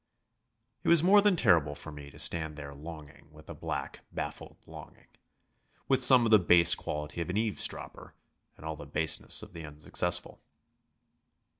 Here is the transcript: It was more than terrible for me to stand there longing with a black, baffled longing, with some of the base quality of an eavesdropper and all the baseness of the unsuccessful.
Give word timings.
It 0.83 0.87
was 0.87 1.03
more 1.03 1.21
than 1.21 1.35
terrible 1.35 1.75
for 1.75 1.91
me 1.91 2.09
to 2.09 2.17
stand 2.17 2.55
there 2.55 2.73
longing 2.73 3.27
with 3.31 3.51
a 3.51 3.53
black, 3.53 3.99
baffled 4.11 4.57
longing, 4.65 5.05
with 5.87 6.01
some 6.01 6.25
of 6.25 6.31
the 6.31 6.39
base 6.39 6.73
quality 6.73 7.21
of 7.21 7.29
an 7.29 7.37
eavesdropper 7.37 8.15
and 8.57 8.65
all 8.65 8.75
the 8.75 8.87
baseness 8.87 9.43
of 9.43 9.53
the 9.53 9.63
unsuccessful. 9.63 10.41